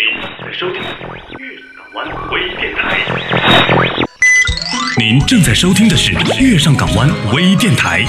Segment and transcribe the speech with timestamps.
[0.00, 0.08] 您
[0.46, 2.98] 在收听的是月港湾微电台。
[4.98, 8.02] 您正在收听的是月上港湾微电台。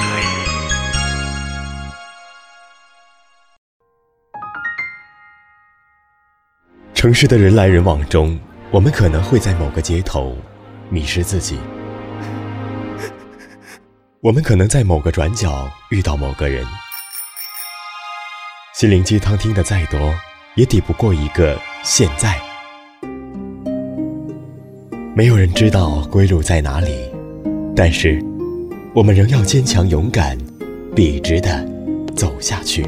[6.94, 8.40] 城市的人来人往中，
[8.70, 10.34] 我们可能会在某个街头
[10.88, 11.60] 迷失自己。
[14.22, 16.66] 我们可能在某个转角遇到某个人，
[18.74, 20.14] 心灵鸡汤听得再多，
[20.54, 22.38] 也抵不过一个现在。
[25.14, 26.94] 没有人知道归路在哪里，
[27.76, 28.22] 但是
[28.94, 30.36] 我们仍要坚强勇敢，
[30.94, 31.66] 笔直的
[32.14, 32.86] 走下去。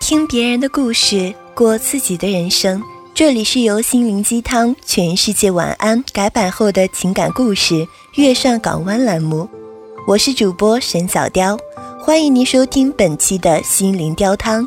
[0.00, 2.82] 听别人的故事，过自己的人生。
[3.14, 7.74] 这里是由心灵鸡汤、全世界晚安改版后的情感故事
[8.14, 9.46] 《月上港湾》栏目。
[10.06, 11.58] 我是主播沈小雕，
[12.00, 14.66] 欢迎您收听本期的心灵雕汤。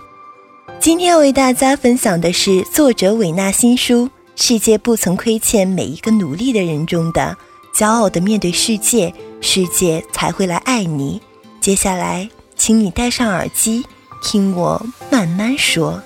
[0.80, 7.36] 今天为大家分享的是作者韦纳新书《世界不曾亏欠每一个努力的人》中的
[7.76, 11.20] “骄傲的面对世界，世界才会来爱你”。
[11.60, 13.84] 接下来，请你戴上耳机。
[14.22, 16.00] 听我慢慢说。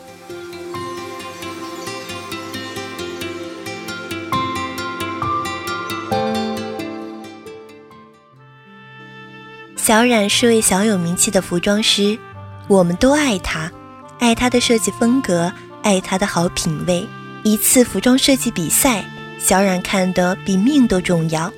[9.81, 12.19] 小冉是位小有名气的服装师，
[12.67, 13.72] 我们都爱她，
[14.19, 17.08] 爱她的设计风格，爱她的好品味。
[17.44, 19.03] 一次服装设计比赛，
[19.39, 21.52] 小冉看得比命都重要。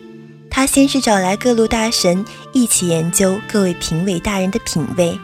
[0.52, 5.20] 他先是找来各路大神一起研究各位评委大人的品味。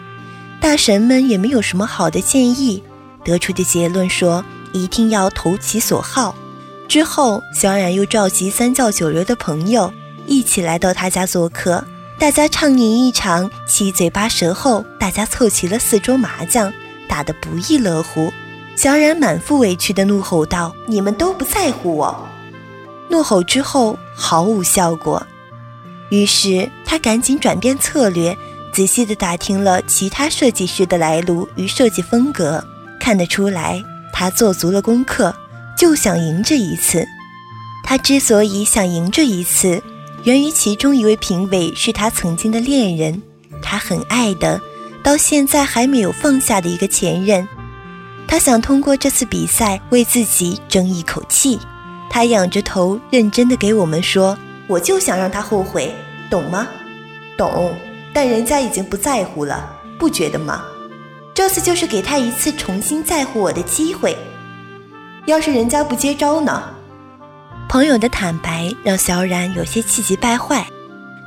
[0.59, 2.81] 大神们也没有什么好的建议，
[3.23, 6.35] 得出的结论说一定要投其所好。
[6.87, 9.93] 之后，小冉又召集三教九流的朋友
[10.25, 11.85] 一起来到他家做客，
[12.19, 16.73] 大家畅饮一场，七嘴八舌后，大家凑齐了四桌麻将，
[17.07, 18.33] 打得不亦乐乎。
[18.75, 22.27] 小冉满腹委屈地怒吼道：“你们都不在乎我！”
[23.07, 25.21] 怒吼之后毫无效果，
[26.09, 28.35] 于是他赶紧转变策略。
[28.73, 32.63] 仔细地打听了其他设计师的来路与设计风格，
[32.99, 35.33] 看得出来他做足了功课，
[35.77, 37.07] 就想赢这一次。
[37.83, 39.81] 他之所以想赢这一次，
[40.27, 43.21] 源于其中一位评委是他曾经的恋人，
[43.61, 44.59] 他很爱的，
[45.01, 47.47] 到现在还没有放下的一个前任。
[48.27, 51.57] 他想通过这次比赛为自己争一口气。
[52.09, 55.95] 他仰着头，认真地给我们说：“我就想让他后悔，
[56.29, 56.67] 懂吗？
[57.37, 57.73] 懂。”
[58.11, 60.65] 但人家已经不在乎了，不觉得吗？
[61.33, 64.17] 这次就是给他一次重新在乎我的机会。
[65.25, 66.63] 要是人家不接招呢？
[67.69, 70.65] 朋友的坦白让小冉有些气急败坏，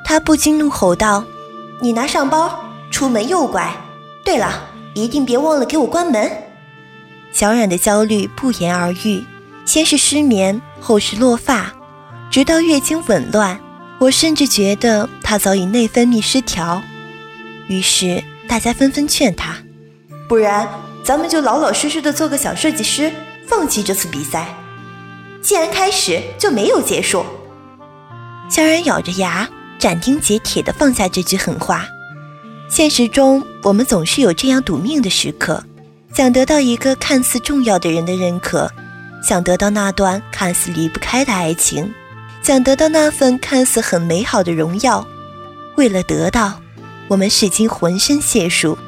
[0.04, 1.22] 他不禁怒吼道
[1.80, 3.70] ：“你拿上包，出门右拐。
[4.24, 6.30] 对了，一定别忘了给我关门。”
[7.30, 9.22] 小冉的焦虑不言而喻，
[9.66, 11.72] 先是失眠，后是落发，
[12.30, 13.60] 直到月经紊乱。
[13.98, 16.80] 我甚至觉得她早已内分泌失调，
[17.68, 19.58] 于是大家纷纷劝她，
[20.26, 20.66] 不然
[21.04, 23.12] 咱们就老老实实的做个小设计师，
[23.46, 24.48] 放弃这次比赛。
[25.42, 27.24] 既然开始，就没有结束。
[28.48, 31.86] 小冉咬着牙，斩钉截铁地放下这句狠话。
[32.68, 35.64] 现实中，我们总是有这样赌命的时刻，
[36.14, 38.70] 想得到一个看似重要的人的认可，
[39.22, 41.92] 想得到那段看似离不开的爱情。
[42.42, 45.06] 想得到那份看似很美好的荣耀，
[45.76, 46.60] 为了得到，
[47.08, 48.78] 我们使尽浑身解数。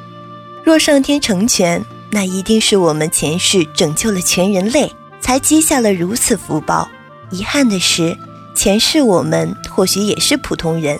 [0.63, 4.91] 若上天成全，那一定是我们前世拯救了全人类，
[5.23, 6.89] 才积下了如此福报。
[7.31, 8.17] 遗憾的是，
[8.53, 10.99] 前世我们或许也是普通人。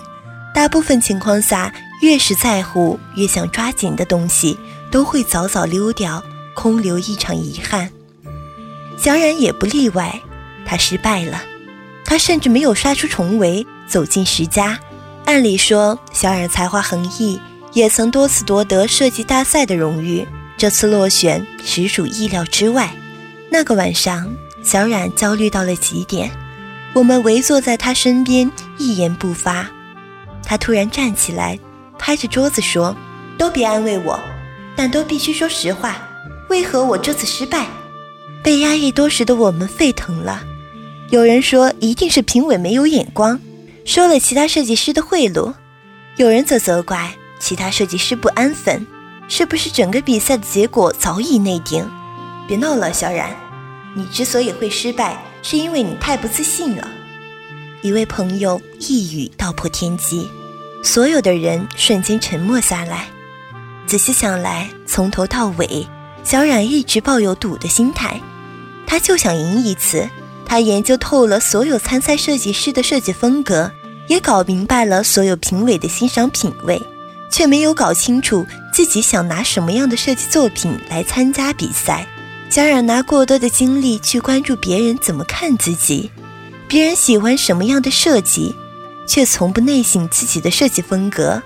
[0.54, 1.70] 大部分情况下，
[2.00, 4.58] 越是在乎、越想抓紧的东西，
[4.90, 6.24] 都会早早溜掉，
[6.54, 7.90] 空留一场遗憾。
[8.96, 10.18] 小冉也不例外，
[10.64, 11.42] 他失败了。
[12.02, 14.78] 他甚至没有杀出重围，走进十佳。
[15.26, 17.38] 按理说，小冉才华横溢，
[17.74, 20.26] 也曾多次夺得设计大赛的荣誉。
[20.56, 22.90] 这次落选实属意料之外。
[23.54, 24.34] 那个晚上，
[24.64, 26.28] 小冉焦虑到了极点。
[26.92, 29.70] 我们围坐在他身边，一言不发。
[30.44, 31.56] 他突然站起来，
[31.96, 32.96] 拍着桌子说
[33.38, 34.18] ：“都别安慰我，
[34.74, 35.96] 但都必须说实话。
[36.48, 37.68] 为何我这次失败？”
[38.42, 40.42] 被压抑多时的我们沸腾了。
[41.10, 43.38] 有人说一定是评委没有眼光，
[43.84, 45.54] 收了其他设计师的贿赂；
[46.16, 48.84] 有人则责怪其他设计师不安分，
[49.28, 51.88] 是不是整个比赛的结果早已内定？
[52.48, 53.34] 别闹了，小冉，
[53.94, 56.88] 你之所以会失败，是因为你太不自信了。
[57.82, 60.28] 一位朋友一语道破天机，
[60.82, 63.06] 所有的人瞬间沉默下来。
[63.86, 65.86] 仔细想来，从头到尾，
[66.24, 68.20] 小冉一直抱有赌的心态，
[68.86, 70.08] 他就想赢一次。
[70.46, 73.70] 他研究透了所有参赛设计师的设计风格，
[74.08, 76.80] 也搞明白了所有评委的欣赏品味，
[77.30, 82.06] 却没有搞清楚自己想拿什么样的设计作品来参加比赛。
[82.50, 86.10] 小冉拿过多的精力去关注别人怎么看自己，
[86.68, 88.54] 别人喜欢什么样的设计，
[89.08, 91.42] 却从不内省自己的设计风格，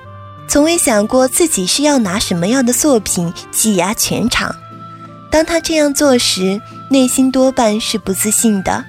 [0.47, 4.55] 从未想过自己是要拿什么样的作品挤压全场。
[5.31, 6.61] 当他这样做时，
[6.91, 8.85] 内心多半是不自信的。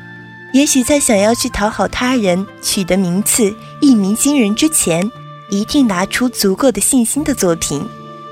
[0.52, 5.10] 也许在想要去讨好他人、取得名次、一鸣惊人之前，
[5.50, 7.88] 一定拿出足够的信心的作品，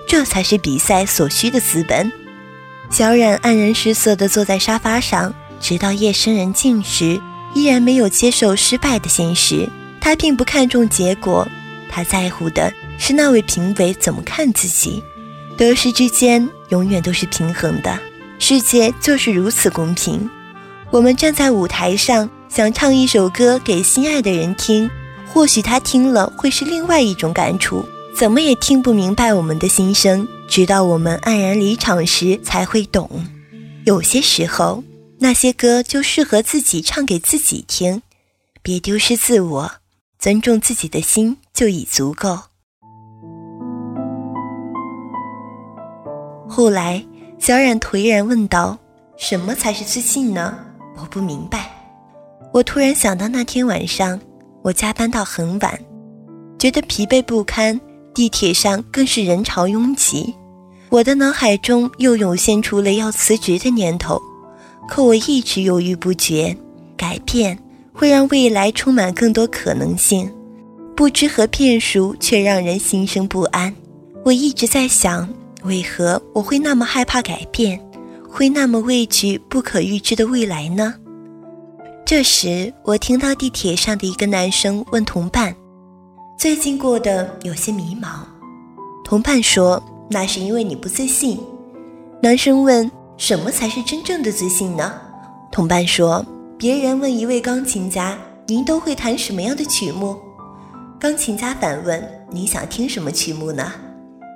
[0.08, 2.12] 这才是比赛所需的资本。
[2.89, 7.22] 小冉黯然失色地坐在沙发上，直到夜深人静时，
[7.54, 9.69] 依然没有接受失败的现实。
[10.00, 11.48] 他并不看重结果，
[11.89, 15.04] 他在乎的是那位评委怎么看自己。
[15.57, 18.00] 得失之间永远都是平衡的，
[18.39, 20.30] 世界就是如此公平。
[20.90, 24.90] 我们站在舞台上，想唱一首歌给心爱的人听，
[25.33, 27.86] 或许他听了会是另外一种感触，
[28.16, 30.25] 怎么也听不明白我们的心声。
[30.48, 33.10] 直到我们黯然离场时，才会懂。
[33.86, 34.84] 有些时候，
[35.20, 38.02] 那些歌就适合自己唱给自己听，
[38.62, 39.72] 别丢失自我，
[40.18, 42.40] 尊重自己的心就已足够。
[46.50, 47.06] 后来，
[47.38, 48.78] 小冉颓然问道
[49.18, 50.58] ：“什么才是自信呢？”
[51.00, 51.70] 我不明白，
[52.52, 54.20] 我突然想到那天晚上，
[54.64, 55.80] 我加班到很晚，
[56.58, 57.80] 觉得疲惫不堪，
[58.18, 60.34] 地铁上更是人潮拥挤，
[60.90, 64.19] 我的脑海中又涌现出了要辞职的念头，
[64.90, 66.58] 可我一直犹豫不决。
[66.98, 67.56] 改变
[67.94, 70.28] 会让未来充满更多可能性，
[70.96, 73.72] 不知和变数却让人心生不安。
[74.25, 75.30] 我一直在想，
[75.62, 77.80] 为何我会那么害怕改变？
[78.28, 80.96] 会那么畏惧不可预知的未来呢？
[82.04, 85.56] 这时，我听到地铁上的一个男生问同伴
[86.38, 88.19] ：“最近过得有些迷茫。”
[89.04, 91.39] 同伴说：“那是因为你不自信。”
[92.22, 94.94] 男生问：“什么才是真正的自信呢？”
[95.51, 96.24] 同伴说
[96.56, 100.16] ：“别人问一位钢琴家，您都会弹什么样的曲目？”
[101.00, 103.72] 钢琴家反问：“你想听什么曲目呢？”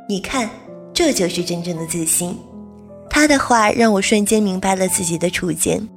[0.10, 0.50] 你看，
[0.94, 2.36] 这就是真正的自信。
[3.10, 5.88] 他的话让我瞬间明白了自己的处境。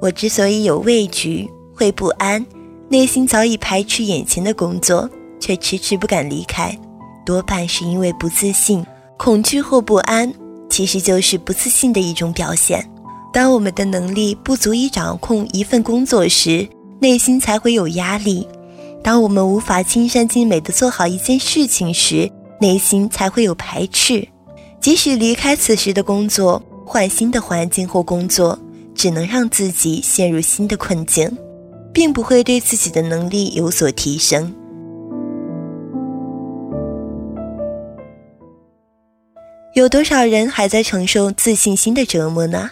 [0.00, 2.44] 我之所以有畏惧、会不安，
[2.88, 5.08] 内心早已排斥眼前的工作，
[5.44, 6.74] 却迟迟不敢离开，
[7.22, 8.82] 多半是因为不自信。
[9.18, 10.32] 恐惧或不安，
[10.70, 12.82] 其实就是不自信的一种表现。
[13.30, 16.66] 当我们的能力不足以掌控一份工作时，
[16.98, 18.48] 内心才会有压力；
[19.02, 24.26] 当我们无法尽善尽美地做好一件事情时，内心才会有排斥。
[24.80, 28.58] 即使离开此时的工作，换新的环境或工作，
[28.94, 31.30] 只能让自己陷入新的困境，
[31.92, 34.50] 并不会对自己的能力有所提升。
[39.74, 42.70] 有多少人还在承受自信心的折磨呢？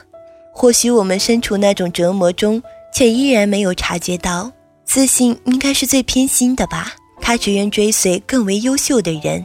[0.52, 2.62] 或许我们身处那种折磨中，
[2.94, 4.52] 却依然没有察觉到，
[4.84, 6.92] 自信应该是最偏心的吧？
[7.20, 9.44] 他只愿追随更为优秀的人，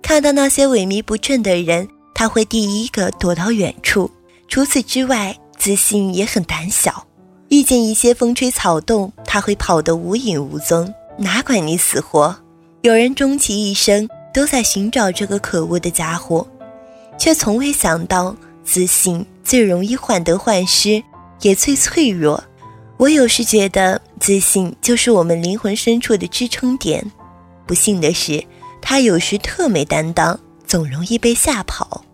[0.00, 1.88] 看到那些萎靡不振的人。
[2.14, 4.08] 他会第一个躲到远处。
[4.46, 7.04] 除此之外，自信也很胆小。
[7.48, 12.36] 遇见一些风吹草动，他会跑得无影无踪，哪管你死活。
[12.82, 16.46] 有人终其一生都在寻找这个可恶的家伙，
[17.22, 21.00] 却从未想到，自信最容易患得患失，
[21.42, 22.42] 也最脆弱。
[22.96, 27.12] 我有时觉得，自信就是我们灵魂深处的支撑点。
[27.64, 28.44] 不幸的是，
[28.80, 30.36] 他有时特没担当。
[30.66, 32.04] 总容易被吓跑。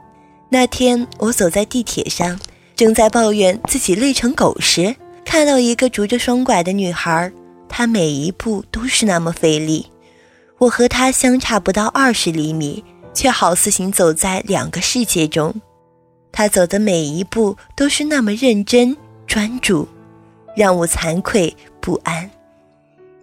[0.51, 2.39] 那天我走在地铁上，
[2.77, 7.33] 正在抱怨自己累成狗时，看到一个拄着双拐的女孩，
[7.67, 9.87] 她每一步都是那么费力。
[10.59, 12.85] 我和她相差不到二十厘米，
[13.15, 15.55] 却好似行走在两个世界中。
[16.31, 18.97] 她走的每一步都是那么认真
[19.27, 19.89] 专注，
[20.57, 22.31] 让我惭愧不安。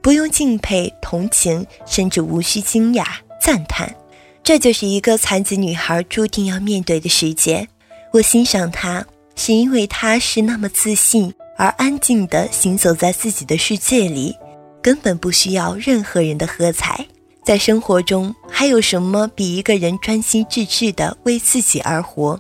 [0.02, 3.06] 不用敬佩、同情，甚至无需惊讶、
[3.42, 3.96] 赞叹。
[4.44, 7.68] 这就是一个残疾女孩注定要面对的世界。
[8.12, 9.04] 我欣赏她，
[9.36, 14.36] 是因为她是那么自信而安静地行走在自己的世界里，
[14.82, 17.08] 根本不需要任何人的喝彩。
[17.46, 22.40] 在生活中，还有什么比一个人专心致志地为自己而活，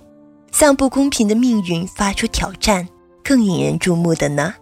[0.51, 2.87] 向不公平的命运发出挑战
[3.23, 4.55] 更引人注目的呢？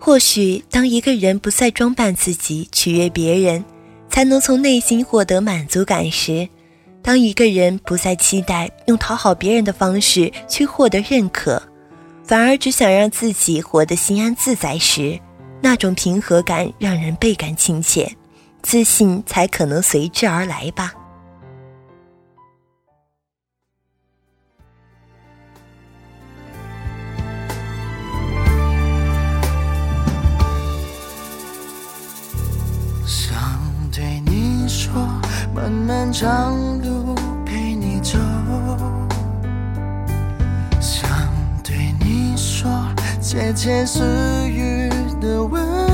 [0.00, 3.64] 或许，当一个人不再装扮自己取悦别人，
[4.10, 6.48] 才能从内心获得满足感时；
[7.00, 11.62] 当一个人不再期待用讨好别人的方式去获得认可，
[12.24, 15.16] 反而只想让自己活得心安自在时，
[15.62, 18.10] 那种平和感让人倍感亲切，
[18.64, 20.92] 自信才可能随之而来吧。
[33.06, 33.38] 想
[33.92, 34.92] 对你说
[35.54, 38.18] 漫漫长路陪你走，
[40.80, 41.08] 想
[41.62, 42.68] 对你说
[43.20, 44.88] 窃窃私语
[45.20, 45.93] 的温